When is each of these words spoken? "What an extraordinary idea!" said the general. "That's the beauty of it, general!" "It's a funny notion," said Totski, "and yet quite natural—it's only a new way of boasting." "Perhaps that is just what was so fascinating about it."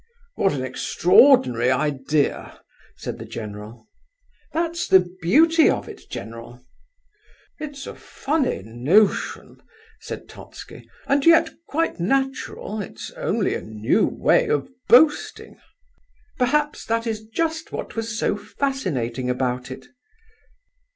"What 0.33 0.53
an 0.53 0.63
extraordinary 0.63 1.69
idea!" 1.69 2.59
said 2.97 3.19
the 3.19 3.25
general. 3.25 3.87
"That's 4.51 4.87
the 4.87 5.07
beauty 5.21 5.69
of 5.69 5.87
it, 5.87 6.09
general!" 6.09 6.65
"It's 7.59 7.85
a 7.85 7.93
funny 7.93 8.63
notion," 8.65 9.61
said 9.99 10.27
Totski, 10.27 10.89
"and 11.05 11.23
yet 11.23 11.51
quite 11.67 11.99
natural—it's 11.99 13.11
only 13.11 13.53
a 13.53 13.61
new 13.61 14.07
way 14.07 14.47
of 14.47 14.71
boasting." 14.89 15.59
"Perhaps 16.39 16.85
that 16.87 17.05
is 17.05 17.23
just 17.27 17.71
what 17.71 17.95
was 17.95 18.17
so 18.17 18.35
fascinating 18.35 19.29
about 19.29 19.69
it." 19.69 19.85